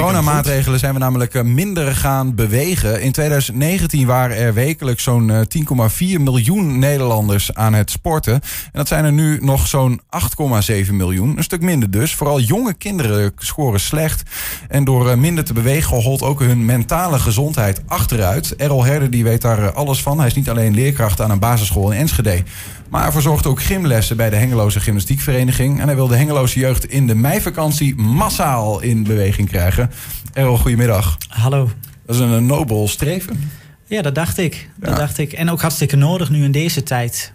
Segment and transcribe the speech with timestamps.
[0.00, 3.02] coronamaatregelen zijn we namelijk eh, minder gaan bewegen.
[3.02, 8.32] In 2019 waren er wekelijks zo'n 10,4 miljoen Nederlanders aan het sporten.
[8.32, 8.40] En
[8.72, 10.00] dat zijn er nu nog zo'n
[10.86, 11.36] 8,7 miljoen.
[11.36, 12.14] Een stuk minder dus.
[12.14, 14.22] Vooral jonge kinderen scoren slecht.
[14.68, 18.56] En door minder te bewegen holt ook hun mentale gezondheid achteruit.
[18.56, 20.18] Errol Herder die weet daar alles van.
[20.18, 22.42] Hij is niet alleen leerkracht aan een basisschool in Enschede.
[22.90, 25.80] Maar hij verzorgt ook gymlessen bij de Hengeloze Gymnastiekvereniging.
[25.80, 29.90] En hij wil de Hengeloze jeugd in de meivakantie massaal in beweging krijgen.
[30.32, 31.16] Errol, goedemiddag.
[31.28, 31.70] Hallo.
[32.06, 33.50] Dat is een nobel streven.
[33.86, 34.70] Ja, dat dacht ik.
[34.76, 35.32] Dat dacht ik.
[35.32, 37.32] En ook hartstikke nodig nu in deze tijd.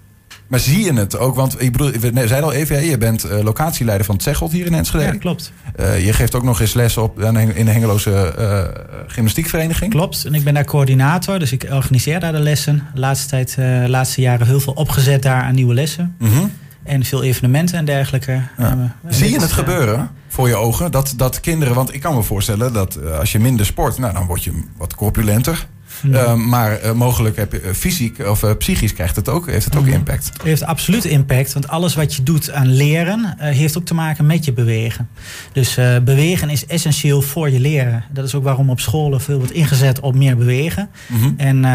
[0.47, 1.35] Maar zie je het ook?
[1.35, 4.65] Want ik bedoel, we zeiden al even, je bent uh, locatieleider van het Zegelt hier
[4.65, 5.03] in Enschede.
[5.03, 5.51] Ja, klopt.
[5.79, 8.61] Uh, je geeft ook nog eens les op in de Hengeloze uh,
[9.07, 9.91] Gymnastiekvereniging.
[9.91, 10.25] Klopt.
[10.25, 12.87] En ik ben daar coördinator, dus ik organiseer daar de lessen.
[12.93, 13.57] De laatste, tijd,
[13.89, 16.15] laatste jaren heel veel opgezet daar aan nieuwe lessen.
[16.19, 16.51] Mm -hmm.
[16.83, 18.41] En veel evenementen en dergelijke.
[18.57, 18.95] Ja.
[19.07, 20.91] Zie je het gebeuren voor je ogen?
[20.91, 24.25] Dat, dat kinderen, want ik kan me voorstellen dat als je minder sport, nou, dan
[24.25, 25.67] word je wat corpulenter.
[26.13, 29.75] Uh, maar uh, mogelijk heb je, uh, fysiek of psychisch krijgt het ook, heeft het
[29.75, 30.29] ook impact.
[30.33, 34.25] Het heeft absoluut impact, want alles wat je doet aan leren heeft ook te maken
[34.25, 35.09] met je bewegen.
[35.53, 38.03] Dus bewegen is essentieel voor je leren.
[38.11, 40.89] Dat is ook waarom op scholen veel wordt ingezet op meer bewegen.
[41.07, 41.33] Mm -hmm.
[41.37, 41.65] En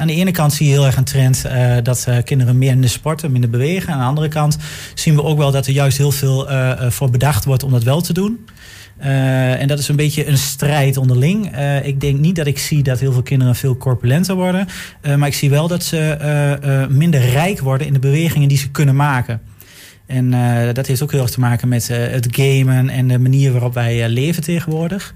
[0.00, 1.44] aan de ene kant zie je heel erg een trend
[1.82, 3.92] dat kinderen meer in de sporten, minder bewegen.
[3.92, 4.56] Aan de andere kant
[4.94, 6.48] zien we ook wel dat er juist heel veel
[6.90, 8.38] voor bedacht wordt om dat wel te doen.
[9.02, 11.56] Uh, en dat is een beetje een strijd onderling.
[11.56, 14.66] Uh, ik denk niet dat ik zie dat heel veel kinderen veel corpulenter worden.
[15.02, 18.70] Uh, maar ik zie wel dat ze minder rijk worden in de bewegingen die ze
[18.70, 19.40] kunnen maken.
[20.06, 20.30] En
[20.74, 24.08] dat heeft ook heel erg te maken met het gamen en de manier waarop wij
[24.08, 25.14] leven tegenwoordig.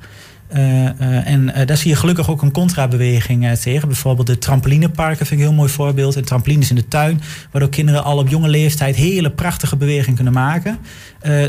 [0.53, 3.89] Uh, uh, en uh, daar zie je gelukkig ook een contrabeweging tegen.
[3.89, 6.17] Bijvoorbeeld de trampolineparken vind ik een heel mooi voorbeeld.
[6.17, 10.33] En trampolines in de tuin, waardoor kinderen al op jonge leeftijd hele prachtige bewegingen kunnen
[10.33, 10.79] maken.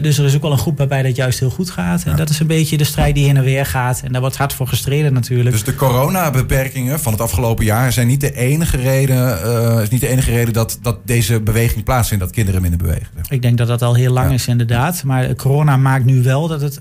[0.01, 2.03] dus er is ook wel een groep waarbij dat juist heel goed gaat.
[2.03, 2.11] Ja.
[2.11, 4.01] En dat is een beetje de strijd die heen en weer gaat.
[4.03, 5.51] En daar wordt hard voor gestreden natuurlijk.
[5.51, 10.07] Dus de coronabeperkingen van het afgelopen jaar zijn niet de enige reden, is niet de
[10.07, 13.07] enige reden dat, dat deze beweging plaatsvindt, dat kinderen minder bewegen.
[13.29, 14.33] Ik denk dat dat al heel lang ja.
[14.33, 15.03] is inderdaad.
[15.03, 16.79] Maar corona maakt nu wel dat het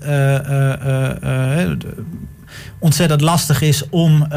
[2.05, 2.34] uh,
[2.79, 4.27] ontzettend lastig is om uh,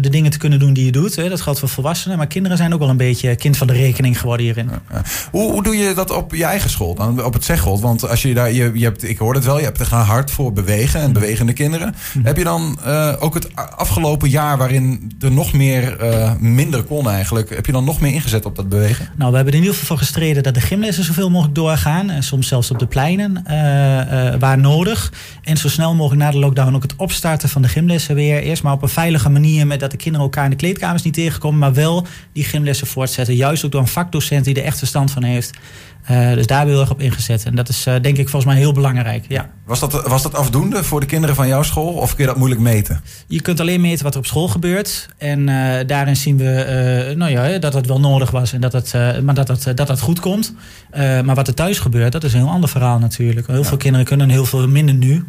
[0.00, 1.16] de dingen te kunnen doen die je doet.
[1.16, 1.28] Hè.
[1.28, 2.16] Dat geldt voor volwassenen.
[2.16, 4.70] Maar kinderen zijn ook wel een beetje kind van de rekening geworden hierin.
[4.90, 5.02] Ja.
[5.30, 7.80] Hoe, hoe, doe je dat op je eigen school, dan op het Zeggold?
[7.80, 10.04] Want als je daar, je, je hebt, ik hoor het wel, je hebt er gaan
[10.04, 11.94] hard voor bewegen en bewegende kinderen.
[12.14, 12.26] Mhm.
[12.26, 15.96] Heb je dan uh, ook het afgelopen jaar waarin er nog meer
[16.40, 19.08] minder kon eigenlijk, heb je dan nog meer ingezet op dat bewegen?
[19.16, 22.10] Nou, we hebben er in ieder geval voor gestreden dat de gymlessen zoveel mogelijk doorgaan.
[22.10, 23.44] En soms zelfs op de pleinen,
[24.38, 25.12] waar nodig.
[25.42, 28.42] En zo snel mogelijk na de lockdown ook het opstarten van de gymlessen weer.
[28.42, 31.14] Eerst maar op een veilige manier met dat de kinderen elkaar in de kleedkamers niet
[31.14, 31.58] tegenkomen.
[31.58, 33.34] Maar wel die gymlessen voortzetten.
[33.34, 35.50] Juist ook door een vakdocent die er echt verstand van heeft.
[36.10, 37.44] Uh, dus daar hebben we heel erg op ingezet.
[37.44, 39.24] En dat is uh, denk ik volgens mij heel belangrijk.
[39.28, 39.50] Ja.
[39.66, 41.92] Was, dat, was dat afdoende voor de kinderen van jouw school?
[41.92, 43.00] Of kun je dat moeilijk meten?
[43.26, 45.08] Je kunt alleen meten wat er op school gebeurt.
[45.18, 48.52] En uh, daarin zien we nou ja, dat het wel nodig was.
[48.52, 50.54] En dat het, maar dat het, dat het goed komt.
[50.92, 53.46] maar wat er thuis gebeurt, dat is een heel ander verhaal natuurlijk.
[53.46, 53.64] Heel ja.
[53.64, 55.24] veel kinderen kunnen heel veel minder nu.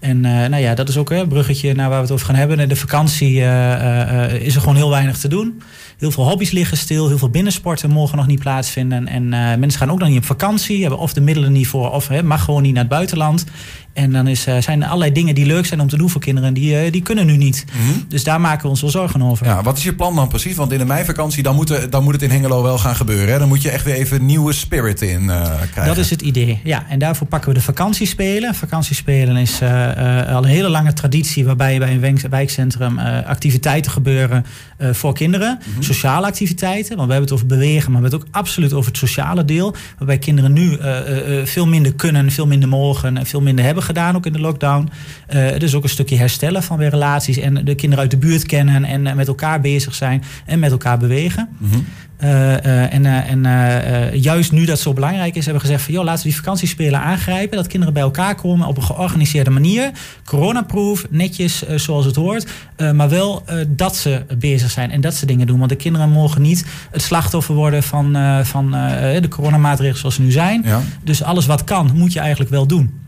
[0.00, 2.34] En uh, nou ja, dat is ook een bruggetje naar waar we het over gaan
[2.34, 2.68] hebben.
[2.68, 5.62] De vakantie uh, uh, is er gewoon heel weinig te doen.
[5.98, 7.08] Heel veel hobby's liggen stil.
[7.08, 9.08] Heel veel binnensporten mogen nog niet plaatsvinden.
[9.08, 9.28] En
[9.58, 10.80] mensen gaan ook nog niet op vakantie.
[10.80, 11.90] Hebben of de middelen niet voor.
[11.90, 13.44] Of mag gewoon niet naar het buitenland.
[13.92, 16.54] En dan is, zijn er allerlei dingen die leuk zijn om te doen voor kinderen.
[16.54, 17.64] Die, die kunnen nu niet.
[17.72, 18.04] Mm -hmm.
[18.08, 19.46] Dus daar maken we ons wel zorgen over.
[19.46, 20.56] Ja, wat is je plan dan precies?
[20.56, 23.32] Want in de meivakantie dan moet, er, dan moet het in Hengelo wel gaan gebeuren.
[23.32, 23.38] Hè?
[23.38, 25.86] Dan moet je echt weer even nieuwe spirit in krijgen.
[25.86, 26.60] Dat is het idee.
[26.64, 28.54] Ja, en daarvoor pakken we de vakantiespelen.
[28.54, 34.46] Vakantiespelen is al een hele lange traditie waarbij bij een wijkcentrum uh, activiteiten gebeuren
[34.78, 35.58] uh, voor kinderen.
[35.58, 35.68] Mhm.
[35.68, 35.82] Mm -hmm.
[35.82, 38.90] Sociale activiteiten, want we hebben het over bewegen, maar we hebben het ook absoluut over
[38.90, 39.74] het sociale deel.
[39.98, 40.90] Waarbij kinderen nu uh,
[41.44, 44.88] veel minder kunnen, veel minder mogen en veel minder hebben gedaan, ook in de lockdown.
[45.58, 48.84] dus ook een stukje herstellen van weer relaties en de kinderen uit de buurt kennen
[48.84, 51.48] en met elkaar bezig zijn en met elkaar bewegen.
[51.58, 51.84] Mm -hmm.
[52.24, 55.94] Uh, uh, en uh, en juist nu dat zo belangrijk is, hebben we gezegd van
[55.94, 57.56] joh, laten we die vakantiespelen aangrijpen.
[57.56, 59.90] Dat kinderen bij elkaar komen op een georganiseerde manier.
[60.24, 62.50] Coronaproof, netjes zoals het hoort.
[62.94, 65.58] maar wel dat ze bezig zijn en dat ze dingen doen.
[65.58, 68.70] Want de kinderen mogen niet het slachtoffer worden van, van
[69.20, 70.62] de coronamaatregelen zoals ze nu zijn.
[70.64, 70.80] Ja.
[71.04, 73.00] Dus alles wat kan, moet je eigenlijk wel doen.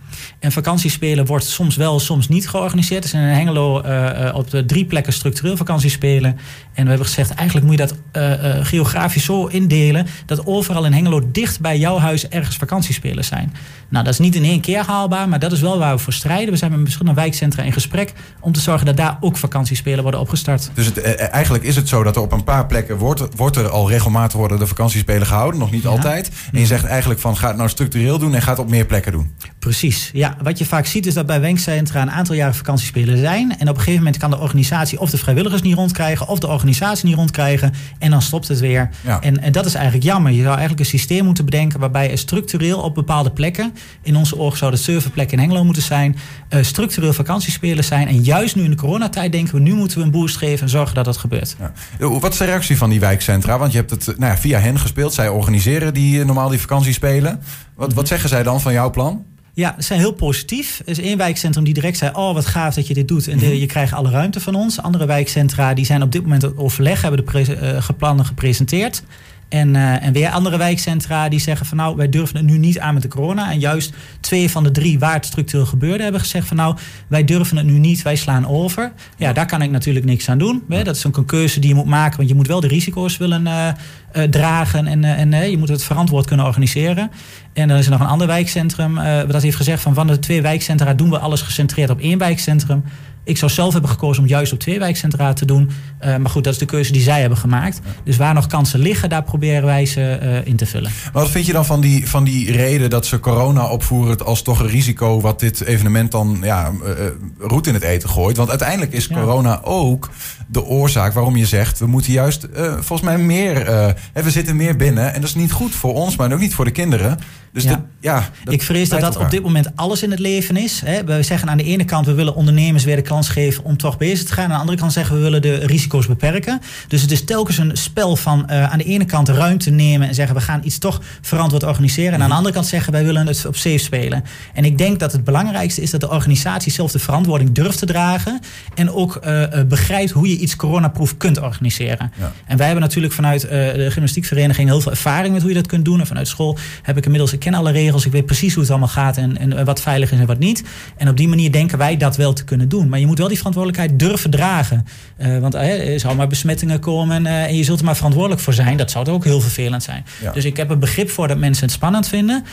[0.42, 3.04] En vakantiespelen wordt soms wel, soms niet georganiseerd.
[3.04, 6.38] Er zijn in Hengelo uh, op de drie plekken structureel vakantiespelen.
[6.74, 10.06] En we hebben gezegd, eigenlijk moet je dat uh, uh, geografisch zo indelen...
[10.26, 13.52] dat overal in Hengelo dicht bij jouw huis ergens vakantiespelen zijn.
[13.88, 16.12] Nou, dat is niet in één keer haalbaar, maar dat is wel waar we voor
[16.12, 16.50] strijden.
[16.50, 18.12] We zijn met verschillende wijkcentra in gesprek...
[18.40, 20.70] om te zorgen dat daar ook vakantiespelen worden opgestart.
[20.74, 22.96] Dus het, eigenlijk is het zo dat er op een paar plekken...
[22.96, 25.60] wordt, wordt er al regelmatig worden de vakantiespelen gehouden.
[25.60, 25.88] Nog niet Ja.
[25.88, 26.30] altijd.
[26.52, 28.34] En je zegt eigenlijk van, ga het nou structureel doen...
[28.34, 29.34] en ga het op meer plekken doen.
[29.58, 30.10] Precies.
[30.12, 33.58] Ja, wat je vaak ziet is dat bij wenkcentra een aantal jaren vakantiespelen zijn.
[33.58, 36.29] En op een gegeven moment kan de organisatie of de vrijwilligers niet rondkrijgen...
[36.29, 37.73] of de organisatie niet rondkrijgen.
[37.99, 38.90] En dan stopt het weer.
[39.20, 40.32] En, en dat is eigenlijk jammer.
[40.32, 41.81] Je zou eigenlijk een systeem moeten bedenken...
[41.81, 43.75] waarbij er structureel op bepaalde plekken...
[44.02, 46.17] in onze oog zou de serverplek in Hengelo moeten zijn...
[46.50, 48.08] Uh, structureel vakantiespelen zijn.
[48.08, 49.61] En juist nu in de coronatijd denken we...
[49.61, 51.56] nu moeten we een boost geven en zorgen dat dat gebeurt.
[51.58, 52.08] Ja.
[52.08, 53.58] Wat is de reactie van die wijkcentra?
[53.58, 55.14] Want je hebt het nou ja, via hen gespeeld.
[55.14, 57.40] Zij organiseren die, eh, normaal die vakantiespelen.
[57.75, 59.25] Wat, wat zeggen zij dan van jouw plan?
[59.54, 60.81] Ja, ze zijn heel positief.
[60.84, 63.28] Er is één wijkcentrum die direct zei: Oh, wat gaaf dat je dit doet.
[63.28, 63.54] En de, mhm.
[63.54, 64.81] je krijgt alle ruimte van ons.
[64.81, 69.02] Andere wijkcentra die zijn op dit moment overleg, hebben de uh, plannen gepresenteerd.
[69.48, 72.78] En, uh, en weer andere wijkcentra die zeggen van nou, wij durven het nu niet
[72.78, 73.50] aan met de corona.
[73.50, 77.24] En juist twee van de drie waar het structureel gebeurde hebben gezegd van nou, wij
[77.24, 78.92] durven het nu niet, wij slaan over.
[79.16, 80.62] Ja, daar kan ik natuurlijk niks aan doen.
[80.68, 80.84] Hè?
[80.84, 83.46] Dat is een keuze die je moet maken, want je moet wel de risico's willen
[83.46, 83.68] uh,
[84.12, 87.10] uh, dragen en, en je moet het verantwoord kunnen organiseren.
[87.52, 88.94] En dan is er nog een ander wijkcentrum
[89.28, 92.84] dat heeft gezegd van van de twee wijkcentra doen we alles gecentreerd op één wijkcentrum.
[93.24, 95.70] Ik zou zelf hebben gekozen om juist op twee wijkcentra te doen.
[96.04, 97.80] Uh, maar goed, dat is de keuze die zij hebben gemaakt.
[98.04, 100.90] Dus waar nog kansen liggen, daar proberen wij ze uh, in te vullen.
[101.12, 104.42] Maar wat vind je dan van die, van die reden dat ze corona opvoeren als
[104.42, 106.90] toch een risico wat dit evenement dan ja, uh,
[107.38, 108.36] roet in het eten gooit?
[108.36, 110.10] Want uiteindelijk is corona ook
[110.48, 113.64] de oorzaak waarom je zegt we moeten juist volgens mij meer.
[114.12, 116.64] we zitten meer binnen en dat is niet goed voor ons, maar ook niet voor
[116.64, 117.18] de kinderen.
[117.52, 117.84] Dus ja.
[118.00, 120.80] ja ik vrees dat dat op dit moment alles in het leven is.
[120.84, 121.04] Hè.
[121.04, 123.99] We zeggen aan de ene kant we willen ondernemers weer de kans geven om toch
[123.99, 124.44] bezig te gaan.
[124.44, 126.61] Aan de andere kant zeggen we willen de risico's beperken.
[126.88, 130.14] Dus het is telkens een spel van uh, aan de ene kant ruimte nemen en
[130.14, 132.12] zeggen we gaan iets toch verantwoord organiseren.
[132.12, 132.37] En aan de mhm.
[132.37, 134.25] andere kant zeggen wij willen het op safe spelen.
[134.55, 137.87] En ik denk dat het belangrijkste is dat de organisatie zelf de verantwoording durft te
[137.87, 138.41] dragen.
[138.75, 142.12] En ook uh, begrijpt hoe je iets coronaproof kunt organiseren.
[142.19, 142.32] Ja.
[142.47, 145.67] En wij hebben natuurlijk vanuit uh, de gymnastiekvereniging heel veel ervaring met hoe je dat
[145.67, 146.00] kunt doen.
[146.00, 148.88] En vanuit school heb ik inmiddels ken alle regels, ik weet precies hoe het allemaal
[148.88, 150.62] gaat en, en wat veilig is en wat niet.
[150.97, 152.88] En op die manier denken wij dat wel te kunnen doen.
[152.88, 154.87] Maar je moet wel die verantwoordelijkheid durven dragen.
[155.19, 158.40] Uh, want uh, er zal maar besmettingen komen uh, en je zult er maar verantwoordelijk
[158.40, 158.76] voor zijn.
[158.76, 160.04] Dat zou ook heel vervelend zijn.
[160.32, 162.44] Dus ik heb een begrip voor dat mensen het spannend vinden.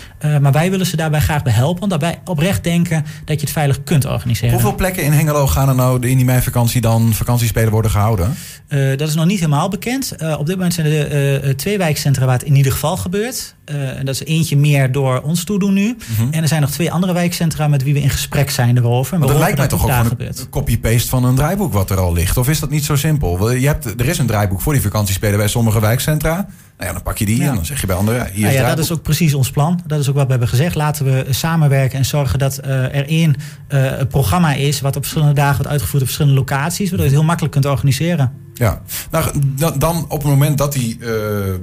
[0.42, 1.84] maar wij willen ze daarbij graag bij helpen.
[1.84, 4.54] Omdat wij oprecht denken dat je het veilig kunt organiseren.
[4.54, 8.36] Hoeveel plekken in Hengelo gaan er nou in die meivakantie dan vakantiespelen worden gehouden?
[8.70, 10.16] dat is nog niet helemaal bekend.
[10.38, 13.56] op dit moment zijn er twee wijkcentra waar het in ieder geval gebeurt.
[13.66, 15.98] en dat is eentje meer door ons toedoen nu.
[16.18, 16.32] Mhm.
[16.32, 19.20] En er zijn nog twee andere wijkcentra met wie we in gesprek zijn erover.
[19.20, 19.92] Maar dat lijkt mij toch ook
[20.50, 22.38] copy-paste van een draaiboek wat er al ligt.
[22.38, 23.52] Of is dat niet zo simpel?
[23.52, 26.36] Je hebt, er is een draaiboek voor die vakantiespelen bij sommige wijkcentra.
[26.36, 28.30] Nou ja, dan pak je die en dan zeg je bij anderen.
[28.32, 29.82] Hier nou ja, dat is ook precies ons plan.
[29.86, 30.76] Dat is ook wat we hebben gezegd.
[30.76, 33.36] Laten we samenwerken en zorgen dat uh, er één
[33.70, 34.82] uh, programma is.
[34.82, 36.90] wat op verschillende dagen wordt uitgevoerd op verschillende locaties.
[36.90, 38.32] Waardoor je het heel makkelijk kunt organiseren.
[38.54, 38.82] Ja,
[39.12, 39.32] nou,
[39.78, 41.10] dan op het moment dat die, uh,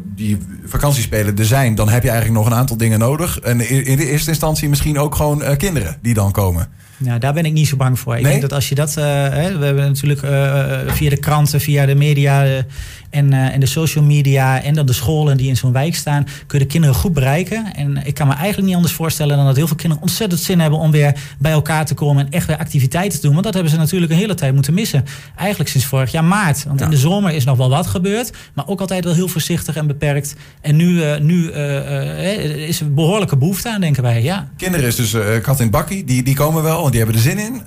[0.04, 3.40] die vakantiespelen er zijn, dan heb je eigenlijk nog een aantal dingen nodig.
[3.40, 6.68] En in de eerste instantie misschien ook gewoon uh, kinderen die dan komen.
[6.98, 8.16] Ja, daar ben ik niet zo bang voor.
[8.16, 8.94] Ik denk dat als je dat.
[8.98, 10.20] Uh, hè, we hebben natuurlijk
[10.86, 12.64] via de kranten, via de media
[13.10, 16.24] en, uh, en de social media en dan de scholen die in zo'n wijk staan,
[16.46, 17.74] kun je de kinderen goed bereiken.
[17.74, 20.60] En ik kan me eigenlijk niet anders voorstellen dan dat heel veel kinderen ontzettend zin
[20.60, 23.32] hebben om weer bij elkaar te komen en echt weer activiteiten te doen.
[23.32, 25.04] Want dat hebben ze natuurlijk een hele tijd moeten missen.
[25.36, 26.64] Eigenlijk sinds vorig jaar maart.
[26.64, 29.76] Want in de zomer is nog wel wat gebeurd, maar ook altijd wel heel voorzichtig
[29.76, 30.34] en beperkt.
[30.60, 31.50] En nu, nu
[32.66, 34.22] is er behoorlijke behoefte aan, denken wij.
[34.22, 34.48] Ja.
[34.56, 37.38] Kinderen is dus kat in bakkie, die, die komen wel, want die hebben er zin
[37.38, 37.62] in.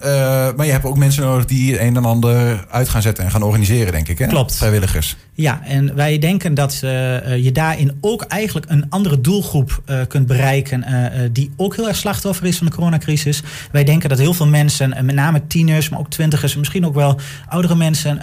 [0.55, 3.43] maar je hebt ook mensen nodig die een en ander uit gaan zetten en gaan
[3.43, 4.17] organiseren, denk ik.
[4.17, 4.27] Hè?
[4.27, 4.55] Klopt.
[4.55, 5.15] Vrijwilligers.
[5.33, 6.89] Ja, en wij denken dat uh,
[7.37, 10.85] je daarin ook eigenlijk een andere doelgroep uh, kunt bereiken.
[11.31, 13.41] Die ook heel erg slachtoffer is van de coronacrisis.
[13.71, 17.19] Wij denken dat heel veel mensen, met name tieners, maar ook twintigers, misschien ook wel
[17.47, 18.21] oudere mensen,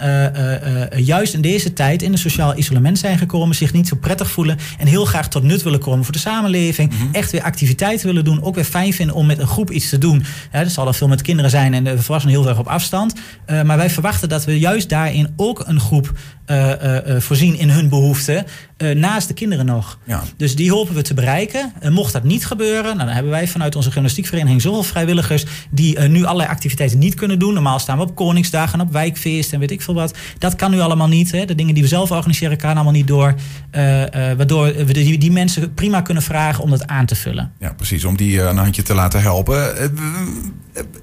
[1.03, 4.57] juist in deze tijd in een sociaal isolement zijn gekomen, zich niet zo prettig voelen
[4.77, 6.91] en heel graag tot nut willen komen voor de samenleving.
[6.91, 7.09] Mm -hmm.
[7.11, 8.43] Echt weer activiteiten willen doen.
[8.43, 10.25] Ook weer fijn vinden om met een groep iets te doen.
[10.51, 13.13] Ja, dat zal dan veel met kinderen zijn en de volwassenen heel erg op afstand.
[13.45, 16.11] maar wij verwachten dat we juist daarin ook een groep
[16.47, 16.71] uh,
[17.17, 18.45] voorzien in hun behoeften.
[18.77, 19.97] Naast de kinderen nog.
[20.03, 20.23] Ja.
[20.37, 21.73] Dus die hopen we te bereiken.
[21.89, 26.23] mocht dat niet gebeuren, nou, dan hebben wij vanuit onze gymnastiekvereniging zoveel vrijwilligers die nu
[26.23, 27.53] allerlei activiteiten niet kunnen doen.
[27.53, 30.13] Normaal staan we op Koningsdagen, op wijkfeest en weet ik veel wat.
[30.37, 31.31] Dat kan nu allemaal niet.
[31.31, 31.45] Hè.
[31.45, 33.35] De dingen die we zelf organiseren, kan allemaal niet door.
[33.71, 37.51] waardoor we die, die, mensen prima kunnen vragen om dat aan te vullen.
[37.59, 38.05] Ja, precies.
[38.05, 39.75] Om die een handje te laten helpen.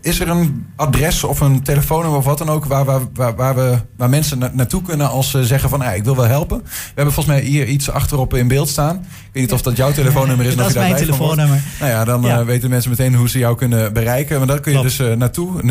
[0.01, 3.55] is er een adres of een telefoonnummer of wat dan ook waar, waar, waar, waar
[3.55, 6.63] we, waar mensen naartoe kunnen als zeggen van ja, ik wil wel helpen.
[6.65, 8.97] We hebben volgens mij hier iets achterop in beeld staan.
[8.97, 9.03] Ik
[9.33, 10.57] weet niet of dat jouw telefoonnummer is.
[10.57, 11.63] dat is mijn telefoonnummer.
[11.81, 12.41] Nou ja, dan ja.
[12.41, 14.39] Uh, weten mensen meteen hoe ze jou kunnen bereiken.
[14.39, 14.97] Maar daar kun je Klopt.
[14.97, 15.63] dus uh, naartoe.
[15.63, 15.65] 0617020877.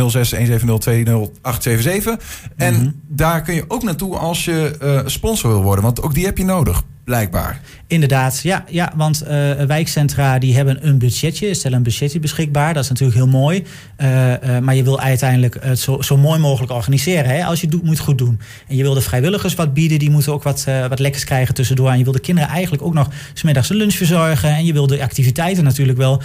[2.56, 2.94] En mm -hmm.
[3.08, 5.84] daar kun je ook naartoe als je uh, sponsor wil worden.
[5.84, 6.84] Want ook die heb je nodig.
[7.03, 7.62] Blijkbaar.
[7.88, 9.29] Inderdaad, ja, ja want uh,
[9.63, 12.74] wijkcentra die hebben een budgetje, stellen een budgetje beschikbaar.
[12.74, 13.63] Dat is natuurlijk heel mooi.
[13.98, 17.25] Uh, uh, maar je wil uiteindelijk het zo, zo mooi mogelijk organiseren.
[17.25, 17.45] Hè?
[17.45, 18.39] Als je het doet, moet het goed doen.
[18.67, 21.89] En je wil de vrijwilligers wat bieden, die moeten ook wat, wat lekkers krijgen tussendoor.
[21.89, 24.50] En je wil de kinderen eigenlijk ook nog smiddags een lunch verzorgen.
[24.50, 26.22] En je wil de activiteiten natuurlijk wel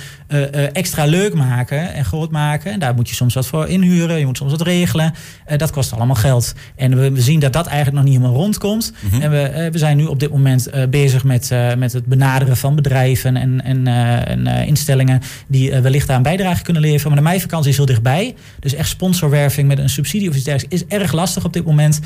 [0.72, 2.72] extra leuk maken en groot maken.
[2.72, 5.14] En daar moet je soms wat voor inhuren, je moet soms wat regelen.
[5.56, 6.54] dat kost allemaal geld.
[6.76, 8.92] En we, we, zien dat dat eigenlijk nog niet helemaal rondkomt.
[9.00, 9.20] Mm -hmm.
[9.20, 12.74] En we, we zijn nu op dit moment bezig met uh, met het benaderen van
[12.74, 17.08] bedrijven en, en, uh, en instellingen die wellicht daar een bijdrage kunnen leveren.
[17.08, 18.34] Maar de meivakantie is heel dichtbij.
[18.60, 22.00] Dus echt sponsorwerving met een subsidie of iets dergelijks is erg lastig op dit moment.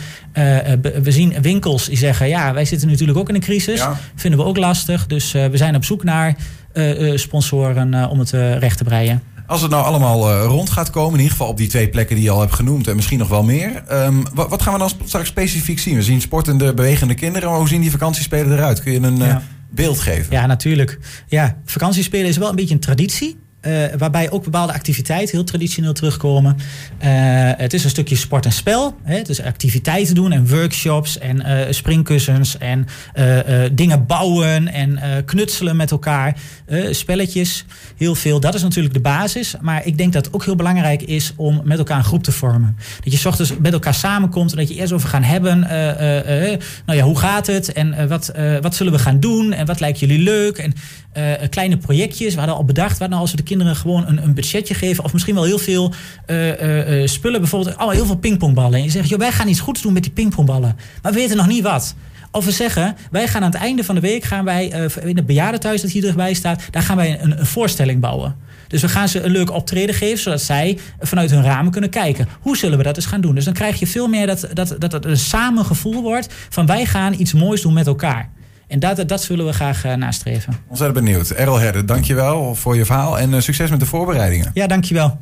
[1.02, 3.78] we zien winkels die zeggen, ja, wij zitten natuurlijk ook in een crisis.
[3.78, 3.99] Ja.
[4.14, 5.07] Vinden we ook lastig.
[5.07, 6.37] Dus we zijn op zoek naar
[7.14, 9.31] sponsoren om het recht te breien.
[9.52, 12.16] Als het nou allemaal uh, rond gaat komen, in ieder geval op die twee plekken
[12.16, 13.82] die je al hebt genoemd en misschien nog wel meer.
[13.92, 15.94] Um, wat, wat, gaan we dan straks specifiek zien?
[15.94, 18.82] We zien sportende, bewegende kinderen, maar hoe zien die vakantiespelen eruit?
[18.82, 19.28] Kun je een ja.
[19.28, 19.37] uh,
[19.71, 20.32] beeld geven?
[20.32, 20.99] Ja, natuurlijk.
[21.26, 23.38] Ja, vakantiespelen is wel een beetje een traditie.
[23.66, 26.57] Uh, waarbij ook bepaalde activiteiten heel traditioneel terugkomen.
[26.57, 27.09] Uh,
[27.57, 28.97] het is een stukje sport en spel.
[29.02, 29.16] Hè?
[29.16, 32.87] Het is activiteiten doen en workshops en uh, springkussens en
[33.73, 36.37] dingen bouwen en knutselen met elkaar.
[36.90, 37.64] spelletjes,
[37.97, 38.40] heel veel.
[38.40, 39.54] Dat is natuurlijk de basis.
[39.61, 42.33] Maar ik denk dat het ook heel belangrijk is om met elkaar een groep te
[42.33, 42.76] vormen.
[43.04, 45.61] Dat je ochtends met elkaar samenkomt en dat je eerst over gaan hebben.
[46.87, 49.99] nou ja, hoe gaat het en wat, wat zullen we gaan doen en wat lijkt
[49.99, 50.59] jullie leuk?
[50.59, 50.75] En
[51.49, 52.33] kleine projectjes.
[52.33, 55.04] We hadden al bedacht, wat nou als we de kinderen gewoon een, een budgetje geven.
[55.04, 55.92] Of misschien wel heel veel
[56.26, 57.40] uh, uh, spullen.
[57.40, 58.75] Bijvoorbeeld oh, heel veel pingpongballen.
[58.75, 60.76] En je zegt, joh, wij gaan iets goeds doen met die pingpongballen.
[61.02, 61.94] Maar we weten nog niet wat.
[62.30, 65.26] Of we zeggen, wij gaan aan het einde van de week gaan wij in het
[65.26, 68.37] bejaardentehuis dat hier dichtbij staat, daar gaan wij een, een voorstelling bouwen.
[68.68, 72.28] Dus we gaan ze een leuk optreden geven, zodat zij vanuit hun ramen kunnen kijken.
[72.40, 73.35] Hoe zullen we dat eens gaan doen?
[73.35, 76.66] Dus dan krijg je veel meer dat, dat, dat het een samen gevoel wordt van
[76.66, 78.30] wij gaan iets moois doen met elkaar.
[78.72, 80.56] En dat, dat zullen we graag uh, nastreven.
[80.68, 81.30] Ontzettend benieuwd.
[81.30, 84.50] Errol Herde, dankjewel voor je verhaal en uh, succes met de voorbereidingen.
[84.54, 85.18] Ja, dankjewel.